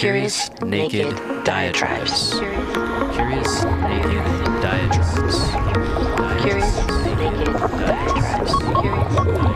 [0.00, 1.14] Curious Naked
[1.44, 2.30] Diatribes.
[3.12, 4.24] Curious Naked
[4.62, 5.38] Diatribes.
[6.40, 6.86] Curious
[7.18, 7.52] Naked
[7.84, 9.49] Diatribes.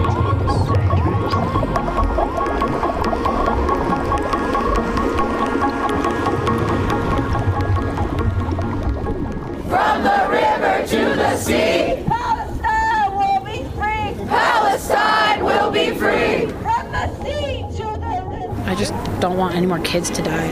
[18.75, 20.51] I just don't want any more kids to die.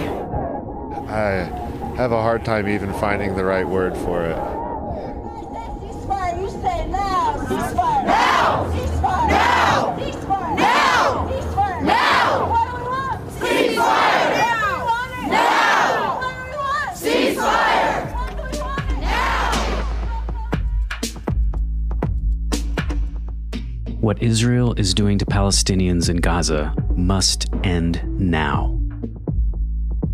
[1.09, 1.49] I
[1.97, 4.37] have a hard time even finding the right word for it.
[4.37, 7.35] Ceasefire, you say now.
[7.49, 8.05] Ceasefire.
[8.07, 8.71] Now.
[8.71, 9.29] Ceasefire.
[9.29, 9.97] Now.
[9.99, 10.57] Ceasefire.
[10.57, 11.29] Now.
[11.29, 11.83] Ceasefire.
[11.83, 12.49] Now.
[12.49, 13.29] What do we want?
[13.41, 14.31] Ceasefire.
[14.39, 14.85] Now.
[14.87, 15.33] What do we want?
[15.33, 16.21] Now.
[16.21, 16.91] What do we want?
[16.95, 18.15] Ceasefire.
[18.15, 19.01] What do we want?
[23.81, 23.91] Now.
[24.01, 28.79] What Israel is doing to Palestinians in Gaza must end now.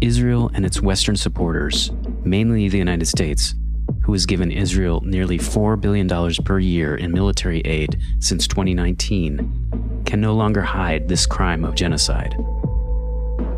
[0.01, 1.91] Israel and its Western supporters,
[2.25, 3.55] mainly the United States,
[4.03, 6.09] who has given Israel nearly $4 billion
[6.45, 12.35] per year in military aid since 2019, can no longer hide this crime of genocide.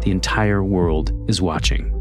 [0.02, 1.92] The entire world is watching,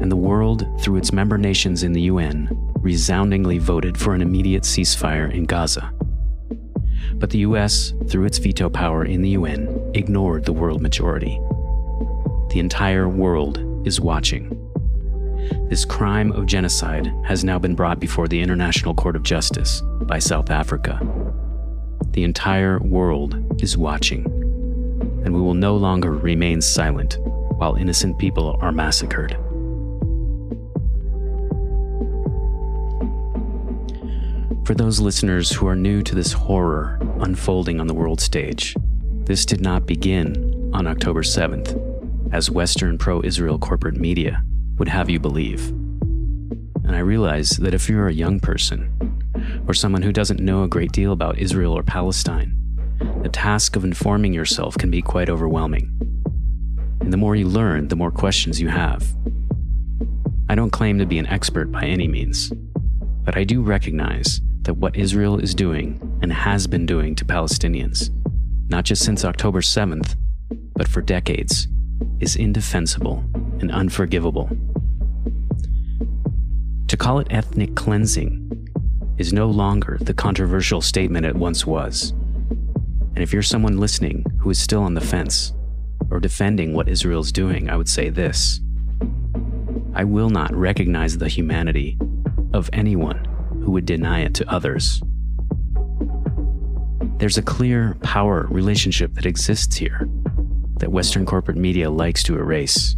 [0.00, 2.48] and the world, through its member nations in the UN,
[2.80, 5.92] resoundingly voted for an immediate ceasefire in Gaza.
[7.14, 11.40] But the US, through its veto power in the UN, ignored the world majority.
[12.50, 14.56] The entire world is watching.
[15.68, 20.18] This crime of genocide has now been brought before the International Court of Justice by
[20.18, 21.00] South Africa.
[22.10, 24.24] The entire world is watching,
[25.24, 27.18] and we will no longer remain silent
[27.56, 29.36] while innocent people are massacred.
[34.64, 38.76] For those listeners who are new to this horror unfolding on the world stage,
[39.30, 41.78] this did not begin on October 7th,
[42.32, 44.42] as Western pro Israel corporate media
[44.76, 45.68] would have you believe.
[46.82, 48.90] And I realize that if you're a young person,
[49.68, 52.56] or someone who doesn't know a great deal about Israel or Palestine,
[53.22, 55.96] the task of informing yourself can be quite overwhelming.
[56.98, 59.14] And the more you learn, the more questions you have.
[60.48, 62.52] I don't claim to be an expert by any means,
[63.22, 68.10] but I do recognize that what Israel is doing and has been doing to Palestinians,
[68.70, 70.16] not just since October 7th,
[70.74, 71.66] but for decades,
[72.20, 73.24] is indefensible
[73.60, 74.48] and unforgivable.
[76.86, 78.68] To call it ethnic cleansing
[79.18, 82.12] is no longer the controversial statement it once was.
[83.14, 85.52] And if you're someone listening who is still on the fence
[86.10, 88.60] or defending what Israel's doing, I would say this
[89.94, 91.98] I will not recognize the humanity
[92.52, 93.24] of anyone
[93.64, 95.02] who would deny it to others.
[97.20, 100.08] There's a clear power relationship that exists here
[100.78, 102.96] that Western corporate media likes to erase.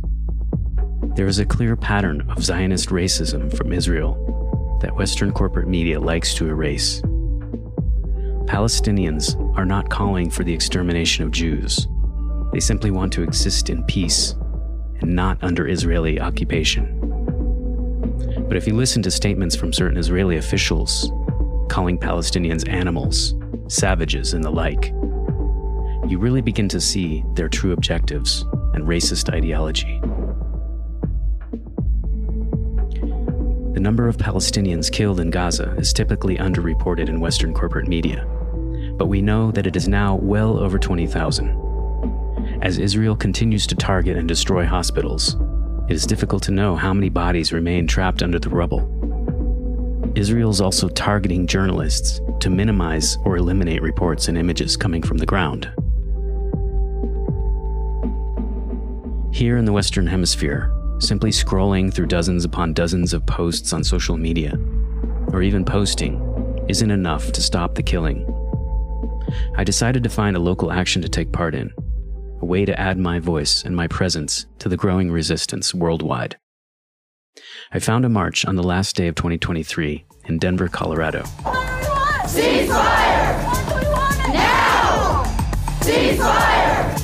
[1.16, 6.34] There is a clear pattern of Zionist racism from Israel that Western corporate media likes
[6.34, 7.00] to erase.
[8.47, 11.88] Palestinians are not calling for the extermination of Jews.
[12.53, 14.37] They simply want to exist in peace
[15.00, 16.97] and not under Israeli occupation.
[18.47, 21.11] But if you listen to statements from certain Israeli officials
[21.69, 23.34] calling Palestinians animals,
[23.72, 24.93] savages, and the like,
[26.09, 28.43] you really begin to see their true objectives
[28.75, 30.00] and racist ideology.
[33.72, 38.27] The number of Palestinians killed in Gaza is typically underreported in Western corporate media,
[38.99, 42.61] but we know that it is now well over 20,000.
[42.62, 45.37] As Israel continues to target and destroy hospitals,
[45.88, 48.88] it is difficult to know how many bodies remain trapped under the rubble.
[50.15, 55.27] Israel is also targeting journalists to minimize or eliminate reports and images coming from the
[55.27, 55.73] ground.
[59.33, 64.17] Here in the Western Hemisphere, simply scrolling through dozens upon dozens of posts on social
[64.17, 64.59] media,
[65.33, 66.21] or even posting,
[66.69, 68.27] isn't enough to stop the killing.
[69.57, 71.73] I decided to find a local action to take part in,
[72.41, 76.37] a way to add my voice and my presence to the growing resistance worldwide.
[77.73, 81.25] I found a march on the last day of 2023 in Denver, Colorado.
[82.27, 83.45] Ceasefire.
[83.45, 84.19] What do we want?
[84.33, 85.25] Now.
[85.81, 86.97] Ceasefire.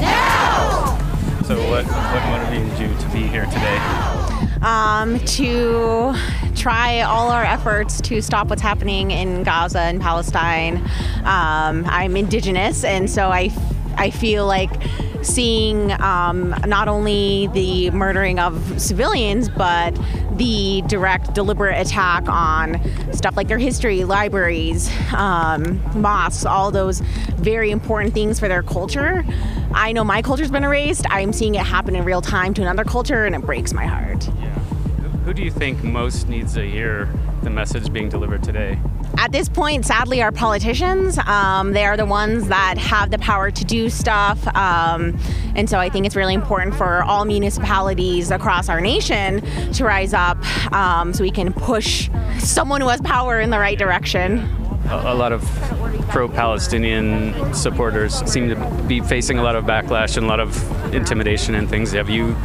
[0.00, 0.98] Now.
[1.44, 3.78] So what what motivated you to be here today?
[4.62, 6.14] um, to
[6.54, 10.76] try all our efforts to stop what's happening in Gaza and Palestine.
[11.24, 13.50] Um, I'm indigenous, and so I,
[13.96, 14.70] I feel like
[15.22, 19.98] seeing um, not only the murdering of civilians, but
[20.36, 22.80] the direct, deliberate attack on
[23.12, 27.00] stuff like their history, libraries, um, mosques, all those
[27.36, 29.24] very important things for their culture.
[29.72, 31.04] I know my culture's been erased.
[31.10, 34.24] I'm seeing it happen in real time to another culture, and it breaks my heart.
[35.24, 37.08] Who do you think most needs to hear
[37.42, 38.78] the message being delivered today?
[39.18, 43.50] At this point, sadly, our politicians, um, they are the ones that have the power
[43.50, 44.46] to do stuff.
[44.56, 45.18] Um,
[45.54, 49.42] and so I think it's really important for all municipalities across our nation
[49.72, 50.38] to rise up
[50.72, 52.08] um, so we can push
[52.38, 54.38] someone who has power in the right direction.
[54.88, 55.42] A, a lot of
[56.08, 60.94] pro Palestinian supporters seem to be facing a lot of backlash and a lot of
[60.94, 61.92] intimidation and things.
[61.92, 62.36] Have you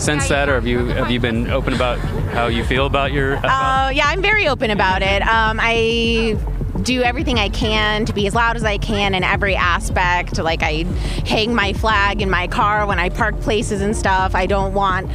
[0.00, 3.34] sensed that, or have you have you been open about how you feel about your?
[3.34, 5.22] About Uh, yeah, I'm very open about it.
[5.22, 6.36] Um, I
[6.82, 10.38] do everything I can to be as loud as I can in every aspect.
[10.38, 10.84] Like I
[11.26, 14.34] hang my flag in my car when I park places and stuff.
[14.34, 15.10] I don't want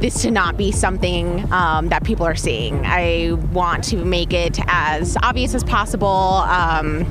[0.00, 2.84] this to not be something um, that people are seeing.
[2.84, 6.06] I want to make it as obvious as possible.
[6.06, 7.06] Um,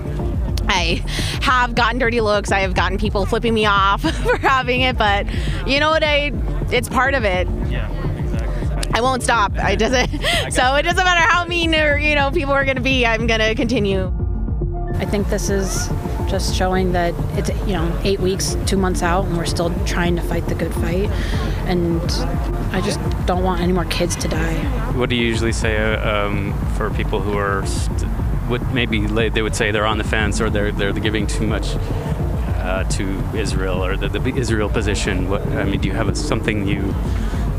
[0.68, 1.04] I
[1.42, 2.52] have gotten dirty looks.
[2.52, 5.26] I have gotten people flipping me off for having it, but
[5.66, 6.04] you know what?
[6.04, 6.32] I
[6.72, 7.48] it's part of it.
[7.70, 8.92] yeah, exactly.
[8.94, 9.54] I won't stop.
[9.58, 10.10] I doesn't.
[10.52, 13.06] So it doesn't matter how mean or you know people are going to be.
[13.06, 14.12] I'm going to continue.
[14.96, 15.90] I think this is
[16.30, 20.16] just showing that it's you know eight weeks, two months out, and we're still trying
[20.16, 21.10] to fight the good fight.
[21.68, 22.02] And
[22.74, 24.54] I just don't want any more kids to die.
[24.94, 28.06] What do you usually say uh, um, for people who are st-
[28.50, 31.74] would maybe they would say they're on the fence or they're they're giving too much
[32.66, 35.30] uh, to Israel or the, the Israel position?
[35.30, 36.94] What I mean, do you have a, something you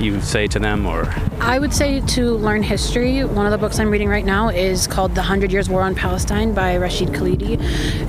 [0.01, 1.07] you say to them or?
[1.41, 3.25] I would say to learn history.
[3.25, 5.95] One of the books I'm reading right now is called The Hundred Years War on
[5.95, 7.59] Palestine by Rashid Khalidi.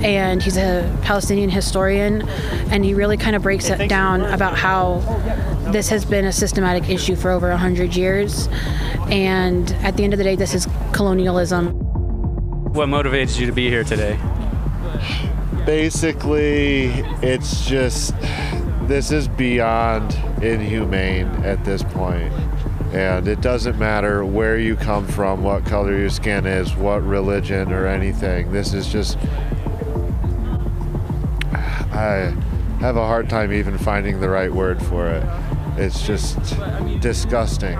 [0.02, 2.28] And he's a Palestinian historian.
[2.70, 5.00] And he really kind of breaks it down about how
[5.72, 8.48] this has been a systematic issue for over 100 years.
[9.10, 11.68] And at the end of the day, this is colonialism.
[12.74, 14.18] What motivates you to be here today?
[15.64, 16.86] Basically,
[17.22, 18.14] it's just
[18.88, 22.32] this is beyond inhumane at this point.
[22.92, 27.70] And it doesn't matter where you come from, what color your skin is, what religion
[27.70, 28.50] or anything.
[28.50, 29.18] This is just.
[31.92, 32.34] I
[32.80, 35.24] have a hard time even finding the right word for it.
[35.76, 36.38] It's just
[37.00, 37.76] disgusting.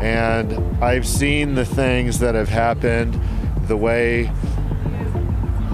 [0.00, 0.52] And
[0.84, 3.18] I've seen the things that have happened,
[3.62, 4.30] the way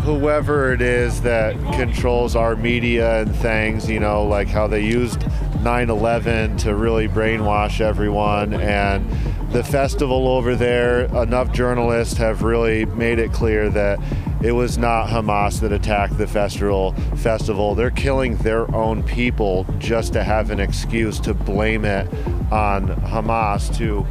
[0.03, 5.25] whoever it is that controls our media and things, you know, like how they used
[5.63, 8.53] 9 11 to really brainwash everyone.
[8.55, 9.09] And
[9.53, 14.01] the festival over there, enough journalists have really made it clear that
[14.43, 16.95] it was not Hamas that attacked the festival.
[17.19, 17.77] Festival.
[17.77, 22.09] They're killing their own people just to have an excuse to blame it
[22.51, 24.05] on Hamas to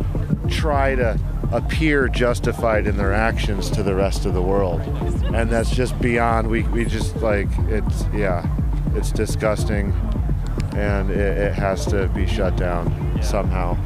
[0.50, 1.20] try to
[1.52, 4.82] appear justified in their actions to the rest of the world.
[5.34, 8.48] And that's just beyond, we, we just like, it's, yeah,
[8.96, 9.94] it's disgusting
[10.76, 13.78] and it, it has to be shut down somehow.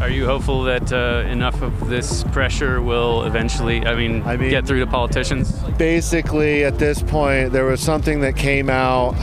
[0.00, 4.50] Are you hopeful that uh, enough of this pressure will eventually, I mean, I mean-
[4.50, 5.52] get through to politicians?
[5.76, 9.14] Basically, at this point, there was something that came out.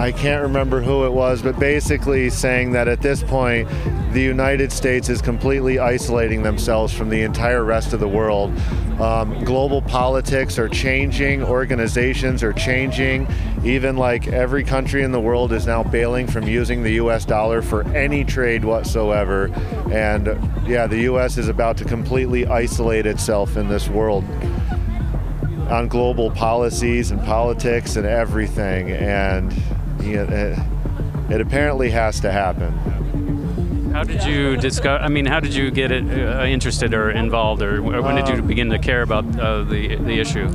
[0.00, 3.68] I can't remember who it was, but basically saying that at this point,
[4.14, 8.50] the United States is completely isolating themselves from the entire rest of the world.
[8.98, 13.28] Um, global politics are changing, organizations are changing.
[13.62, 17.60] Even like every country in the world is now bailing from using the US dollar
[17.60, 19.52] for any trade whatsoever.
[19.92, 20.28] And
[20.66, 24.24] yeah, the US is about to completely isolate itself in this world
[25.68, 28.90] on global policies and politics and everything.
[28.92, 29.52] And
[30.02, 32.72] you know, it, it apparently has to happen.
[33.92, 35.00] How did you discuss?
[35.02, 38.40] I mean, how did you get it uh, interested or involved, or when did you
[38.40, 40.48] begin to care about uh, the the issue?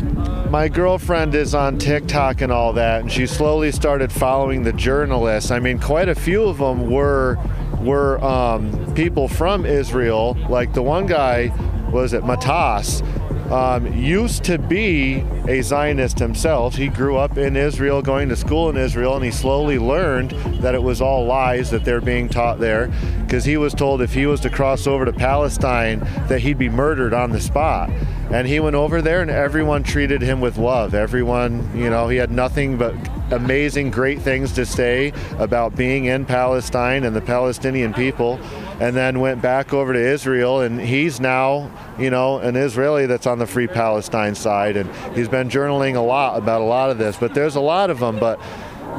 [0.50, 5.52] My girlfriend is on TikTok and all that, and she slowly started following the journalists.
[5.52, 7.38] I mean, quite a few of them were
[7.82, 10.38] were um, people from Israel.
[10.50, 11.52] Like the one guy
[11.92, 13.04] was it Matas.
[13.52, 16.76] Um, used to be a Zionist himself.
[16.76, 20.74] He grew up in Israel, going to school in Israel, and he slowly learned that
[20.74, 22.92] it was all lies that they're being taught there.
[23.22, 26.70] Because he was told if he was to cross over to Palestine, that he'd be
[26.70, 27.92] murdered on the spot.
[28.32, 30.96] And he went over there, and everyone treated him with love.
[30.96, 32.96] Everyone, you know, he had nothing but
[33.32, 38.40] amazing, great things to say about being in Palestine and the Palestinian people.
[38.80, 43.26] And then went back over to Israel, and he's now, you know, an Israeli that's
[43.26, 44.76] on the Free Palestine side.
[44.76, 47.16] And he's been journaling a lot about a lot of this.
[47.16, 48.20] But there's a lot of them.
[48.20, 48.40] But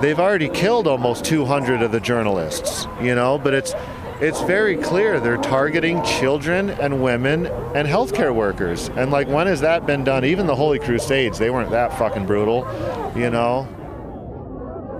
[0.00, 3.74] they've already killed almost 200 of the journalists, you know, but it's
[4.18, 8.88] it's very clear they're targeting children and women and healthcare workers.
[8.96, 10.24] And like when has that been done?
[10.24, 12.66] Even the Holy Crusades, they weren't that fucking brutal,
[13.14, 13.68] you know.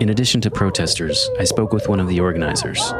[0.01, 2.93] In addition to protesters, I spoke with one of the organizers,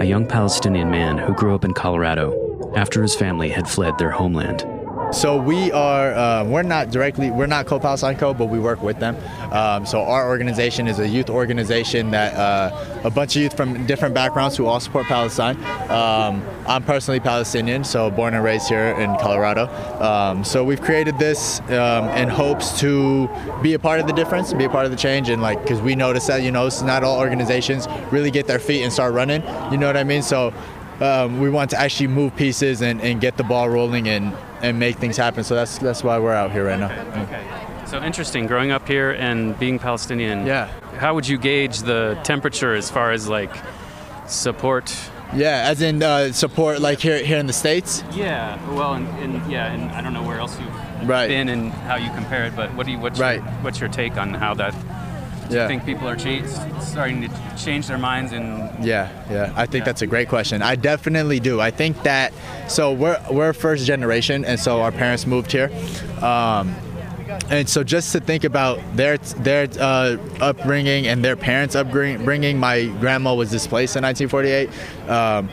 [0.00, 4.10] a young Palestinian man who grew up in Colorado after his family had fled their
[4.10, 4.64] homeland.
[5.10, 9.00] So we are, uh, we're not directly, we're not Co-Palestine Co, but we work with
[9.00, 9.16] them.
[9.52, 13.86] Um, so our organization is a youth organization that uh, a bunch of youth from
[13.86, 15.56] different backgrounds who all support Palestine.
[15.90, 19.66] Um, I'm personally Palestinian, so born and raised here in Colorado.
[20.02, 23.28] Um, so we've created this um, in hopes to
[23.62, 25.80] be a part of the difference, be a part of the change, and like, because
[25.80, 29.14] we notice that, you know, it's not all organizations really get their feet and start
[29.14, 29.42] running.
[29.72, 30.22] You know what I mean?
[30.22, 30.52] So
[31.00, 34.78] um, we want to actually move pieces and, and get the ball rolling and, and
[34.78, 35.44] make things happen.
[35.44, 36.90] So that's that's why we're out here right now.
[36.90, 37.20] Okay.
[37.22, 37.86] okay.
[37.86, 38.46] So interesting.
[38.46, 40.46] Growing up here and being Palestinian.
[40.46, 40.66] Yeah.
[40.98, 43.54] How would you gauge the temperature as far as like
[44.26, 44.94] support?
[45.34, 48.02] Yeah, as in uh, support, like here here in the states.
[48.12, 48.58] Yeah.
[48.74, 51.28] Well, and, and yeah, and I don't know where else you've Right.
[51.28, 53.36] been and how you compare it, but what do you what's Right.
[53.40, 54.74] your, what's your take on how that?
[55.48, 55.62] Do Yeah.
[55.62, 56.44] you think people are cha-
[56.80, 59.50] starting to change their minds and Yeah, yeah.
[59.56, 59.84] I think Yeah.
[59.86, 60.62] that's a great question.
[60.62, 61.60] I definitely do.
[61.60, 62.32] I think that
[62.66, 65.70] so we're we're first generation, and so our parents moved here.
[66.22, 66.74] Um,
[67.50, 72.84] and so just to think about their their uh, upbringing and their parents' upbringing, my
[73.00, 74.68] grandma was displaced in 1948.
[75.08, 75.48] Um,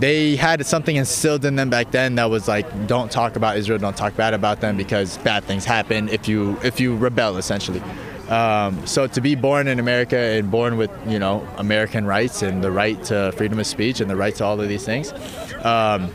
[0.00, 3.78] they had something instilled in them back then that was like, don't talk about Israel,
[3.78, 7.82] don't talk bad about them because bad things happen if you if you rebel, essentially.
[8.28, 12.64] Um, so to be born in America and born with you know American rights and
[12.64, 15.12] the right to freedom of speech and the right to all of these things,
[15.64, 16.10] um,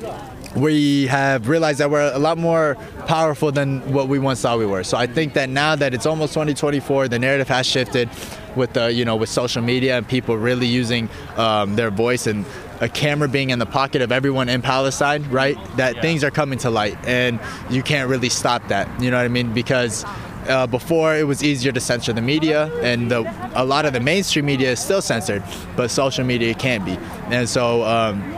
[0.55, 2.75] we have realized that we're a lot more
[3.05, 4.83] powerful than what we once thought we were.
[4.83, 8.09] So I think that now that it's almost 2024, the narrative has shifted
[8.55, 12.45] with the you know with social media and people really using um, their voice and
[12.81, 15.57] a camera being in the pocket of everyone in Palestine, right?
[15.75, 17.39] That things are coming to light, and
[17.69, 18.87] you can't really stop that.
[19.01, 19.53] You know what I mean?
[19.53, 20.05] Because
[20.49, 23.21] uh, before it was easier to censor the media, and the,
[23.55, 25.43] a lot of the mainstream media is still censored,
[25.75, 26.97] but social media can't be.
[27.29, 27.83] And so.
[27.83, 28.35] Um,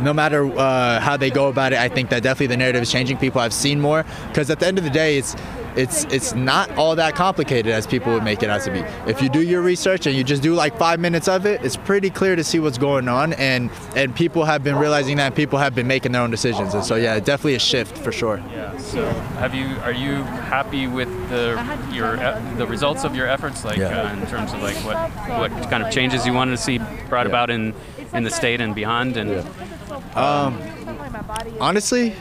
[0.00, 2.92] no matter uh, how they go about it, I think that definitely the narrative is
[2.92, 3.16] changing.
[3.16, 5.34] People have seen more because at the end of the day, it's
[5.78, 8.80] it's it's not all that complicated as people would make it out to be.
[9.10, 11.76] If you do your research and you just do like five minutes of it, it's
[11.76, 15.34] pretty clear to see what's going on, and and people have been realizing that.
[15.34, 18.42] People have been making their own decisions, and so yeah, definitely a shift for sure.
[18.52, 18.76] yeah.
[18.78, 19.04] So
[19.42, 20.14] have you are you
[20.56, 21.44] happy with the
[21.92, 22.16] your
[22.56, 24.02] the results of your efforts like Yeah.
[24.02, 24.96] uh, in terms of like what
[25.40, 27.30] what kind of changes you wanted to see brought Yeah.
[27.34, 27.72] about in
[28.14, 29.46] in the state and beyond and
[31.60, 32.14] Honestly,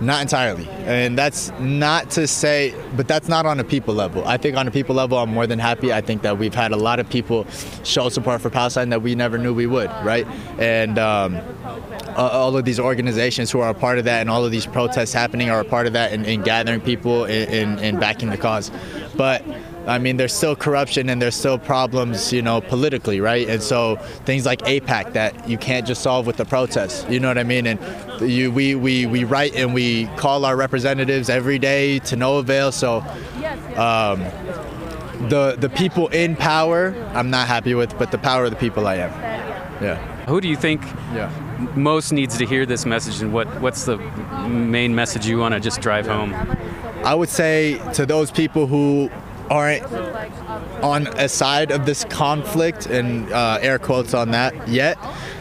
[0.00, 0.68] not entirely.
[0.86, 4.24] And that's not to say, but that's not on a people level.
[4.26, 5.92] I think on a people level, I'm more than happy.
[5.92, 7.46] I think that we've had a lot of people
[7.84, 10.26] show support for Palestine that we never knew we would, right?
[10.58, 11.40] And um,
[12.16, 15.12] all of these organizations who are a part of that and all of these protests
[15.12, 18.36] happening are a part of that and, and gathering people and, and, and backing the
[18.36, 18.70] cause.
[19.16, 19.44] But
[19.86, 23.46] I mean, there's still corruption and there's still problems, you know, politically, right?
[23.48, 27.04] And so things like AIPAC that you can't just solve with the protests.
[27.10, 27.66] You know what I mean?
[27.66, 27.78] And
[28.20, 32.72] you, we, we, we write and we call our representatives every day to no avail.
[32.72, 33.00] So
[33.76, 34.20] um,
[35.28, 38.86] the the people in power, I'm not happy with, but the power of the people,
[38.86, 39.10] I am.
[39.82, 39.96] Yeah.
[40.26, 40.80] who do you think
[41.12, 41.30] Yeah.
[41.74, 43.98] most needs to hear this message and what what's the
[44.48, 46.32] main message you want to just drive home
[47.04, 49.10] I would say to those people who
[49.50, 49.84] aren't
[50.82, 54.98] on a side of this conflict, and uh, air quotes on that yet,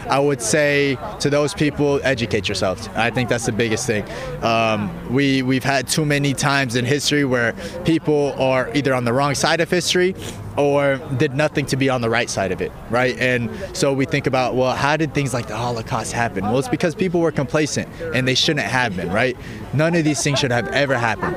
[0.10, 2.90] I would say to those people, educate yourselves.
[2.96, 4.06] I think that's the biggest thing.
[4.44, 7.54] Um, we we've had too many times in history where
[7.86, 10.16] people are either on the wrong side of history
[10.58, 13.18] or did nothing to be on the right side of it, right?
[13.18, 16.44] And so we think about, well, how did things like the Holocaust happen?
[16.44, 19.38] Well, it's because people were complacent and they shouldn't have been, right?
[19.74, 21.36] None of these things should have ever happened.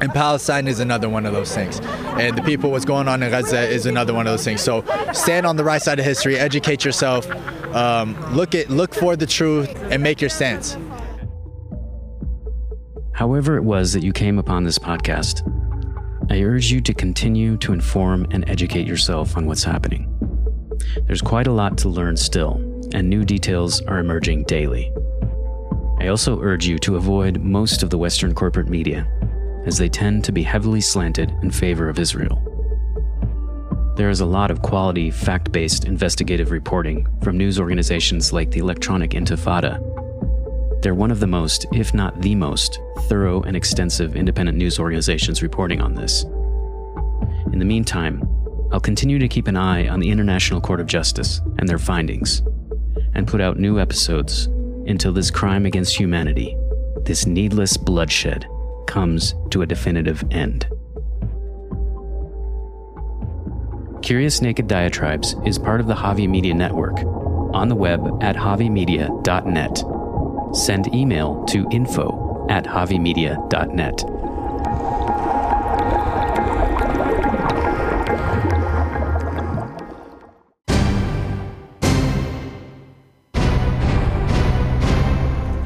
[0.00, 1.80] And Palestine is another one of those things.
[2.18, 4.60] And the people, what's going on in Gaza is another one of those things.
[4.60, 7.30] So stand on the right side of history, educate yourself,
[7.74, 10.76] um, look at look for the truth, and make your stance.
[13.14, 15.42] However, it was that you came upon this podcast,
[16.32, 20.08] I urge you to continue to inform and educate yourself on what's happening.
[21.06, 22.54] There's quite a lot to learn still,
[22.94, 24.90] and new details are emerging daily.
[26.00, 29.06] I also urge you to avoid most of the Western corporate media,
[29.66, 32.42] as they tend to be heavily slanted in favor of Israel.
[33.98, 38.60] There is a lot of quality, fact based investigative reporting from news organizations like the
[38.60, 40.01] Electronic Intifada
[40.82, 45.42] they're one of the most, if not the most, thorough and extensive independent news organizations
[45.42, 46.24] reporting on this.
[47.52, 48.22] In the meantime,
[48.72, 52.42] I'll continue to keep an eye on the International Court of Justice and their findings,
[53.14, 54.46] and put out new episodes
[54.86, 56.56] until this crime against humanity,
[57.04, 58.46] this needless bloodshed,
[58.86, 60.66] comes to a definitive end.
[64.02, 66.98] Curious Naked Diatribes is part of the Javi Media Network
[67.54, 70.01] on the web at javimedia.net.
[70.52, 74.04] Send email to info at javimedia.net.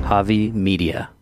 [0.06, 1.15] Javi Media.